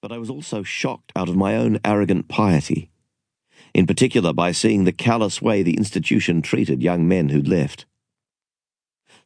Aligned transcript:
but 0.00 0.12
I 0.12 0.18
was 0.18 0.30
also 0.30 0.62
shocked 0.62 1.12
out 1.14 1.28
of 1.28 1.36
my 1.36 1.56
own 1.56 1.78
arrogant 1.84 2.28
piety, 2.28 2.90
in 3.74 3.86
particular 3.86 4.32
by 4.32 4.52
seeing 4.52 4.84
the 4.84 4.92
callous 4.92 5.42
way 5.42 5.62
the 5.62 5.76
institution 5.76 6.42
treated 6.42 6.82
young 6.82 7.06
men 7.06 7.28
who'd 7.28 7.48
left. 7.48 7.86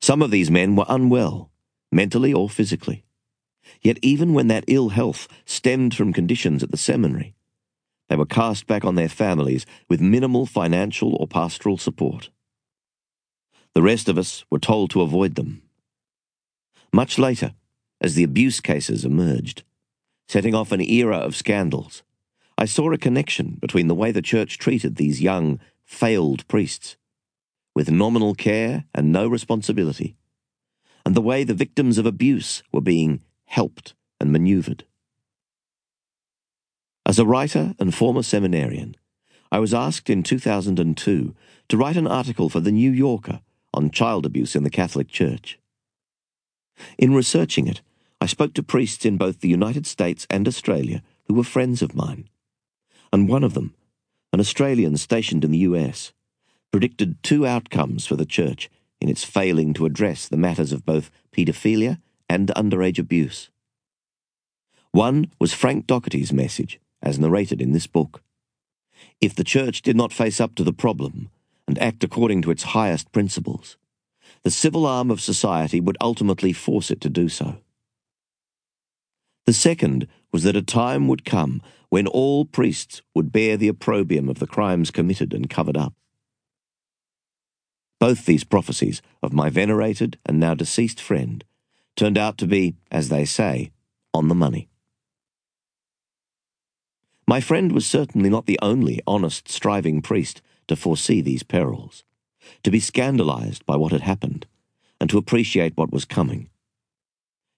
Some 0.01 0.23
of 0.23 0.31
these 0.31 0.51
men 0.51 0.77
were 0.77 0.87
unwell, 0.89 1.51
mentally 1.93 2.33
or 2.33 2.49
physically. 2.49 3.05
Yet 3.81 3.99
even 4.03 4.35
when 4.35 4.49
that 4.49 4.65
ill 4.67 4.91
health 4.91 5.29
stemmed 5.47 5.95
from 5.95 6.13
conditions 6.13 6.63
at 6.63 6.71
the 6.71 6.77
seminary, 6.77 7.35
they 8.09 8.17
were 8.17 8.27
cast 8.27 8.67
back 8.67 8.85
on 8.85 8.97
their 8.97 9.09
families 9.09 9.65
with 9.89 10.01
minimal 10.01 10.45
financial 10.45 11.17
or 11.17 11.27
pastoral 11.27 11.79
support. 11.79 12.31
The 13.75 13.83
rest 13.83 14.09
of 14.09 14.19
us 14.19 14.45
were 14.51 14.59
told 14.59 14.91
to 14.91 15.01
avoid 15.01 15.37
them. 15.37 15.63
Much 16.93 17.19
later, 17.19 17.55
as 18.01 18.15
the 18.15 18.25
abuse 18.25 18.61
cases 18.61 19.05
emerged, 19.05 19.65
setting 20.29 20.55
off 20.55 20.73
an 20.73 20.81
era 20.81 21.17
of 21.17 21.37
scandals, 21.37 22.03
I 22.57 22.67
saw 22.67 22.93
a 22.93 22.99
connection 22.99 23.59
between 23.61 23.89
the 23.89 23.95
way 23.95 24.13
the 24.13 24.23
church 24.23 24.59
treated 24.59 24.97
these 24.97 25.21
young, 25.21 25.61
failed 25.85 26.47
priests, 26.49 26.97
with 27.75 27.91
nominal 27.91 28.35
care 28.35 28.85
and 28.95 29.11
no 29.11 29.27
responsibility, 29.27 30.17
and 31.05 31.15
the 31.15 31.21
way 31.21 31.45
the 31.45 31.55
victims 31.55 31.99
of 31.99 32.07
abuse 32.07 32.63
were 32.73 32.81
being 32.81 33.23
helped 33.47 33.95
and 34.21 34.33
maneuvered. 34.33 34.85
As 37.07 37.19
a 37.19 37.27
writer 37.27 37.75
and 37.79 37.95
former 37.95 38.23
seminarian, 38.23 38.97
I 39.53 39.59
was 39.59 39.75
asked 39.75 40.09
in 40.09 40.23
2002 40.23 41.35
to 41.69 41.77
write 41.77 41.97
an 41.97 42.07
article 42.07 42.49
for 42.49 42.61
The 42.61 42.73
New 42.73 42.91
Yorker 42.91 43.41
on 43.73 43.91
child 43.91 44.25
abuse 44.25 44.57
in 44.57 44.63
the 44.63 44.71
Catholic 44.71 45.09
Church. 45.09 45.59
In 46.99 47.15
researching 47.15 47.67
it, 47.67 47.83
I 48.25 48.27
spoke 48.27 48.55
to 48.55 48.63
priests 48.63 49.05
in 49.05 49.19
both 49.19 49.41
the 49.41 49.51
United 49.51 49.87
States 49.87 50.27
and 50.31 50.49
Australia 50.49 51.03
who 51.27 51.35
were 51.35 51.45
friends 51.45 51.83
of 51.83 51.95
mine. 51.95 52.31
And 53.13 53.29
one 53.29 53.45
of 53.45 53.53
them, 53.53 53.75
an 54.33 54.41
Australian 54.41 54.97
stationed 54.97 55.45
in 55.45 55.51
the 55.51 55.67
US, 55.69 56.15
predicted 56.73 57.23
two 57.23 57.47
outcomes 57.47 58.07
for 58.07 58.17
the 58.17 58.25
Church 58.25 58.71
in 58.99 59.11
its 59.11 59.25
failing 59.25 59.75
to 59.75 59.85
address 59.85 60.27
the 60.27 60.39
matters 60.39 60.73
of 60.73 60.87
both 60.87 61.11
paedophilia 61.33 62.01
and 62.27 62.49
underage 62.57 62.99
abuse. 62.99 63.51
One 64.91 65.31
was 65.39 65.53
Frank 65.53 65.87
Docherty's 65.87 66.33
message, 66.33 66.81
as 67.03 67.19
narrated 67.19 67.61
in 67.61 67.73
this 67.73 67.87
book. 67.87 68.23
If 69.21 69.35
the 69.35 69.45
Church 69.45 69.83
did 69.83 69.97
not 69.97 70.15
face 70.15 70.41
up 70.41 70.55
to 70.55 70.65
the 70.65 70.73
problem 70.73 71.29
and 71.69 71.79
act 71.79 72.03
according 72.03 72.41
to 72.41 72.51
its 72.51 72.73
highest 72.73 73.13
principles, 73.13 73.77
the 74.45 74.51
civil 74.51 74.87
arm 74.87 75.11
of 75.11 75.21
society 75.21 75.79
would 75.79 75.99
ultimately 76.01 76.55
force 76.55 76.91
it 76.91 77.03
to 77.03 77.11
do 77.11 77.29
so. 77.29 77.59
The 79.47 79.53
second 79.53 80.09
was 80.33 80.43
that 80.45 80.57
a 80.57 80.63
time 80.63 81.07
would 81.09 81.25
come 81.25 81.63
when 81.91 82.07
all 82.07 82.45
priests 82.45 83.03
would 83.15 83.31
bear 83.31 83.57
the 83.57 83.69
opprobrium 83.69 84.29
of 84.29 84.39
the 84.39 84.47
crimes 84.47 84.91
committed 84.91 85.33
and 85.33 85.51
covered 85.51 85.77
up. 85.77 85.95
Both 88.01 88.27
these 88.27 88.45
prophecies 88.45 89.01
of 89.23 89.33
my 89.33 89.51
venerated 89.51 90.19
and 90.27 90.41
now 90.41 90.55
deceased 90.55 91.01
friend 91.01 91.45
turned 91.97 92.19
out 92.19 92.39
to 92.39 92.47
be, 92.47 92.75
as 92.91 93.09
they 93.09 93.25
say, 93.25 93.71
on 94.13 94.29
the 94.29 94.35
money. 94.35 94.69
My 97.27 97.41
friend 97.41 97.73
was 97.73 97.87
certainly 97.87 98.29
not 98.29 98.47
the 98.47 98.59
only 98.61 99.01
honest, 99.07 99.49
striving 99.49 100.03
priest 100.03 100.43
to 100.69 100.77
foresee 100.77 101.21
these 101.21 101.43
perils, 101.43 102.05
to 102.63 102.71
be 102.71 102.81
scandalized 102.81 103.65
by 103.65 103.77
what 103.77 103.93
had 103.93 104.03
happened, 104.03 104.47
and 105.01 105.09
to 105.11 105.19
appreciate 105.19 105.77
what 105.77 105.93
was 105.93 106.05
coming. 106.05 106.51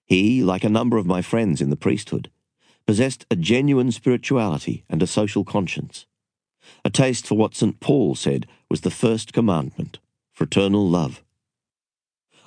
He, 0.07 0.41
like 0.41 0.63
a 0.63 0.69
number 0.69 0.97
of 0.97 1.05
my 1.05 1.21
friends 1.21 1.61
in 1.61 1.69
the 1.69 1.75
priesthood, 1.75 2.31
possessed 2.87 3.25
a 3.29 3.35
genuine 3.35 3.91
spirituality 3.91 4.85
and 4.89 5.03
a 5.03 5.07
social 5.07 5.43
conscience, 5.43 6.05
a 6.85 6.89
taste 6.89 7.27
for 7.27 7.35
what 7.35 7.55
St. 7.55 7.79
Paul 7.81 8.15
said 8.15 8.47
was 8.69 8.81
the 8.81 8.89
first 8.89 9.33
commandment 9.33 9.99
fraternal 10.33 10.87
love. 10.87 11.23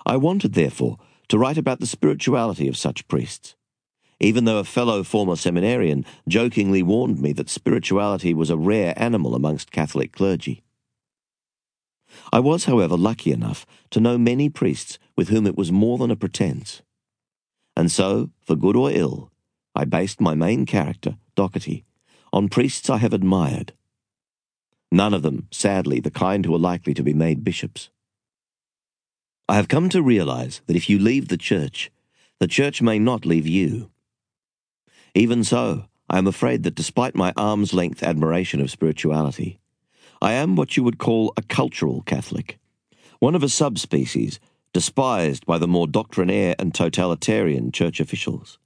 I 0.06 0.16
wanted, 0.16 0.54
therefore, 0.54 0.98
to 1.28 1.36
write 1.36 1.58
about 1.58 1.80
the 1.80 1.86
spirituality 1.86 2.68
of 2.68 2.76
such 2.76 3.06
priests, 3.08 3.56
even 4.20 4.44
though 4.44 4.58
a 4.58 4.64
fellow 4.64 5.02
former 5.02 5.34
seminarian 5.34 6.06
jokingly 6.28 6.84
warned 6.84 7.20
me 7.20 7.32
that 7.32 7.50
spirituality 7.50 8.32
was 8.32 8.48
a 8.48 8.56
rare 8.56 8.94
animal 8.96 9.34
amongst 9.34 9.72
Catholic 9.72 10.12
clergy. 10.12 10.62
I 12.32 12.40
was, 12.40 12.64
however, 12.64 12.96
lucky 12.96 13.32
enough 13.32 13.66
to 13.90 14.00
know 14.00 14.16
many 14.16 14.48
priests 14.48 14.98
with 15.16 15.28
whom 15.28 15.46
it 15.46 15.56
was 15.56 15.72
more 15.72 15.98
than 15.98 16.10
a 16.10 16.16
pretense. 16.16 16.82
And 17.80 17.90
so, 17.90 18.28
for 18.42 18.56
good 18.56 18.76
or 18.76 18.90
ill, 18.90 19.32
I 19.74 19.86
based 19.86 20.20
my 20.20 20.34
main 20.34 20.66
character, 20.66 21.16
Docherty, 21.34 21.84
on 22.30 22.50
priests 22.50 22.90
I 22.90 22.98
have 22.98 23.14
admired. 23.14 23.72
None 24.92 25.14
of 25.14 25.22
them, 25.22 25.48
sadly, 25.50 25.98
the 25.98 26.10
kind 26.10 26.44
who 26.44 26.54
are 26.54 26.58
likely 26.58 26.92
to 26.92 27.02
be 27.02 27.14
made 27.14 27.42
bishops. 27.42 27.88
I 29.48 29.54
have 29.54 29.68
come 29.68 29.88
to 29.88 30.02
realize 30.02 30.60
that 30.66 30.76
if 30.76 30.90
you 30.90 30.98
leave 30.98 31.28
the 31.28 31.38
church, 31.38 31.90
the 32.38 32.46
church 32.46 32.82
may 32.82 32.98
not 32.98 33.24
leave 33.24 33.46
you. 33.46 33.90
Even 35.14 35.42
so, 35.42 35.86
I 36.10 36.18
am 36.18 36.26
afraid 36.26 36.64
that 36.64 36.74
despite 36.74 37.14
my 37.14 37.32
arm's 37.34 37.72
length 37.72 38.02
admiration 38.02 38.60
of 38.60 38.70
spirituality, 38.70 39.58
I 40.20 40.34
am 40.34 40.54
what 40.54 40.76
you 40.76 40.84
would 40.84 40.98
call 40.98 41.32
a 41.38 41.42
cultural 41.42 42.02
Catholic, 42.02 42.58
one 43.20 43.34
of 43.34 43.42
a 43.42 43.48
subspecies 43.48 44.38
despised 44.72 45.46
by 45.46 45.58
the 45.58 45.68
more 45.68 45.86
doctrinaire 45.86 46.54
and 46.58 46.74
totalitarian 46.74 47.72
church 47.72 48.00
officials. 48.00 48.58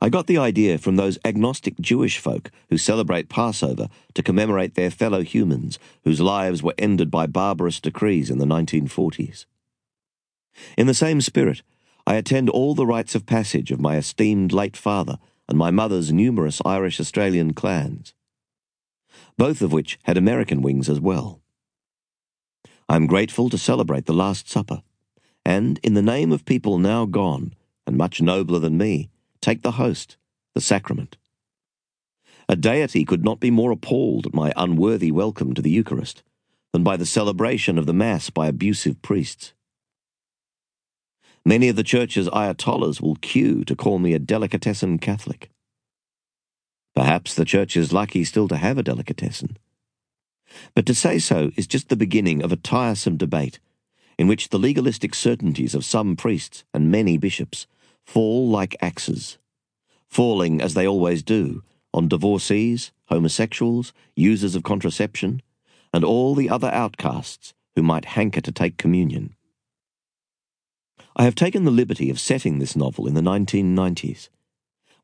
I 0.00 0.08
got 0.08 0.26
the 0.26 0.38
idea 0.38 0.78
from 0.78 0.96
those 0.96 1.18
agnostic 1.24 1.78
Jewish 1.80 2.18
folk 2.18 2.50
who 2.70 2.78
celebrate 2.78 3.28
Passover 3.28 3.88
to 4.14 4.22
commemorate 4.22 4.74
their 4.74 4.90
fellow 4.90 5.22
humans 5.22 5.78
whose 6.04 6.20
lives 6.20 6.62
were 6.62 6.74
ended 6.78 7.10
by 7.10 7.26
barbarous 7.26 7.80
decrees 7.80 8.30
in 8.30 8.38
the 8.38 8.44
1940s. 8.44 9.46
In 10.76 10.86
the 10.86 10.94
same 10.94 11.20
spirit, 11.20 11.62
I 12.06 12.14
attend 12.14 12.50
all 12.50 12.74
the 12.74 12.86
rites 12.86 13.14
of 13.14 13.26
passage 13.26 13.70
of 13.70 13.80
my 13.80 13.96
esteemed 13.96 14.52
late 14.52 14.76
father 14.76 15.18
and 15.48 15.58
my 15.58 15.70
mother's 15.70 16.12
numerous 16.12 16.60
Irish 16.64 17.00
Australian 17.00 17.52
clans, 17.52 18.14
both 19.36 19.62
of 19.62 19.72
which 19.72 19.98
had 20.04 20.16
American 20.16 20.62
wings 20.62 20.88
as 20.88 21.00
well. 21.00 21.41
I 22.92 22.96
am 22.96 23.06
grateful 23.06 23.48
to 23.48 23.56
celebrate 23.56 24.04
the 24.04 24.12
Last 24.12 24.50
Supper, 24.50 24.82
and 25.46 25.80
in 25.82 25.94
the 25.94 26.02
name 26.02 26.30
of 26.30 26.44
people 26.44 26.76
now 26.76 27.06
gone, 27.06 27.54
and 27.86 27.96
much 27.96 28.20
nobler 28.20 28.58
than 28.58 28.76
me, 28.76 29.08
take 29.40 29.62
the 29.62 29.80
host, 29.80 30.18
the 30.54 30.60
sacrament. 30.60 31.16
A 32.50 32.54
deity 32.54 33.06
could 33.06 33.24
not 33.24 33.40
be 33.40 33.50
more 33.50 33.70
appalled 33.70 34.26
at 34.26 34.34
my 34.34 34.52
unworthy 34.58 35.10
welcome 35.10 35.54
to 35.54 35.62
the 35.62 35.70
Eucharist 35.70 36.22
than 36.74 36.82
by 36.82 36.98
the 36.98 37.06
celebration 37.06 37.78
of 37.78 37.86
the 37.86 37.94
Mass 37.94 38.28
by 38.28 38.46
abusive 38.46 39.00
priests. 39.00 39.54
Many 41.46 41.70
of 41.70 41.76
the 41.76 41.82
church's 41.82 42.28
ayatollahs 42.28 43.00
will 43.00 43.16
queue 43.16 43.64
to 43.64 43.74
call 43.74 44.00
me 44.00 44.12
a 44.12 44.18
delicatessen 44.18 44.98
Catholic. 44.98 45.48
Perhaps 46.94 47.36
the 47.36 47.46
church 47.46 47.74
is 47.74 47.94
lucky 47.94 48.22
still 48.22 48.48
to 48.48 48.58
have 48.58 48.76
a 48.76 48.82
delicatessen. 48.82 49.56
But 50.74 50.86
to 50.86 50.94
say 50.94 51.18
so 51.18 51.50
is 51.56 51.66
just 51.66 51.88
the 51.88 51.96
beginning 51.96 52.42
of 52.42 52.52
a 52.52 52.56
tiresome 52.56 53.16
debate 53.16 53.58
in 54.18 54.26
which 54.26 54.48
the 54.48 54.58
legalistic 54.58 55.14
certainties 55.14 55.74
of 55.74 55.84
some 55.84 56.16
priests 56.16 56.64
and 56.72 56.90
many 56.90 57.16
bishops 57.16 57.66
fall 58.04 58.48
like 58.48 58.76
axes, 58.80 59.38
falling 60.08 60.60
as 60.60 60.74
they 60.74 60.86
always 60.86 61.22
do 61.22 61.62
on 61.94 62.08
divorcees, 62.08 62.92
homosexuals, 63.06 63.92
users 64.16 64.54
of 64.54 64.62
contraception, 64.62 65.42
and 65.92 66.04
all 66.04 66.34
the 66.34 66.48
other 66.48 66.68
outcasts 66.68 67.52
who 67.76 67.82
might 67.82 68.04
hanker 68.06 68.40
to 68.40 68.52
take 68.52 68.78
communion. 68.78 69.34
I 71.14 71.24
have 71.24 71.34
taken 71.34 71.64
the 71.64 71.70
liberty 71.70 72.08
of 72.08 72.18
setting 72.18 72.58
this 72.58 72.74
novel 72.74 73.06
in 73.06 73.14
the 73.14 73.20
1990s, 73.20 74.28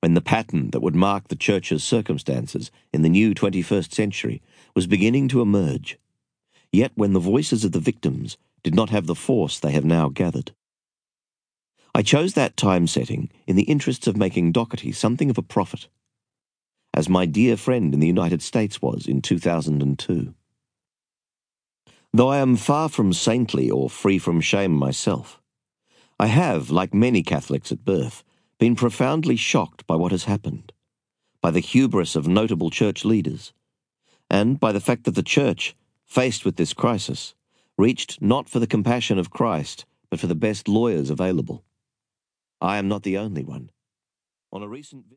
when 0.00 0.14
the 0.14 0.20
pattern 0.20 0.70
that 0.70 0.80
would 0.80 0.94
mark 0.94 1.28
the 1.28 1.36
Church's 1.36 1.82
circumstances 1.82 2.70
in 2.92 3.02
the 3.02 3.08
new 3.08 3.34
21st 3.34 3.92
century 3.92 4.42
was 4.74 4.86
beginning 4.86 5.28
to 5.28 5.40
emerge, 5.40 5.98
yet 6.72 6.92
when 6.94 7.12
the 7.12 7.20
voices 7.20 7.64
of 7.64 7.72
the 7.72 7.80
victims 7.80 8.36
did 8.62 8.74
not 8.74 8.90
have 8.90 9.06
the 9.06 9.14
force 9.14 9.58
they 9.58 9.72
have 9.72 9.84
now 9.84 10.08
gathered. 10.08 10.52
I 11.94 12.02
chose 12.02 12.34
that 12.34 12.56
time 12.56 12.86
setting 12.86 13.30
in 13.46 13.56
the 13.56 13.64
interests 13.64 14.06
of 14.06 14.16
making 14.16 14.52
Docherty 14.52 14.94
something 14.94 15.30
of 15.30 15.38
a 15.38 15.42
prophet, 15.42 15.88
as 16.94 17.08
my 17.08 17.26
dear 17.26 17.56
friend 17.56 17.92
in 17.92 18.00
the 18.00 18.06
United 18.06 18.42
States 18.42 18.80
was 18.80 19.06
in 19.06 19.20
2002. 19.20 20.34
Though 22.12 22.28
I 22.28 22.38
am 22.38 22.56
far 22.56 22.88
from 22.88 23.12
saintly 23.12 23.70
or 23.70 23.90
free 23.90 24.18
from 24.18 24.40
shame 24.40 24.72
myself, 24.72 25.40
I 26.18 26.26
have, 26.26 26.70
like 26.70 26.94
many 26.94 27.22
Catholics 27.22 27.70
at 27.70 27.84
birth, 27.84 28.24
been 28.58 28.74
profoundly 28.74 29.36
shocked 29.36 29.86
by 29.86 29.94
what 29.94 30.10
has 30.10 30.24
happened, 30.24 30.72
by 31.40 31.50
the 31.50 31.60
hubris 31.60 32.16
of 32.16 32.26
notable 32.26 32.70
church 32.70 33.04
leaders, 33.04 33.52
and 34.28 34.58
by 34.58 34.72
the 34.72 34.80
fact 34.80 35.04
that 35.04 35.14
the 35.14 35.22
church, 35.22 35.76
faced 36.04 36.44
with 36.44 36.56
this 36.56 36.74
crisis, 36.74 37.34
reached 37.76 38.20
not 38.20 38.48
for 38.48 38.58
the 38.58 38.66
compassion 38.66 39.18
of 39.18 39.30
Christ, 39.30 39.86
but 40.10 40.18
for 40.18 40.26
the 40.26 40.34
best 40.34 40.66
lawyers 40.66 41.10
available. 41.10 41.64
I 42.60 42.78
am 42.78 42.88
not 42.88 43.04
the 43.04 43.16
only 43.16 43.44
one. 43.44 43.70
On 44.52 44.62
a 44.62 44.68
recent 44.68 45.06